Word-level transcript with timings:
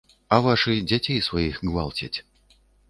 А 0.37 0.39
вашы 0.47 0.73
дзяцей 0.93 1.21
сваіх 1.29 1.63
гвалцяць. 1.71 2.15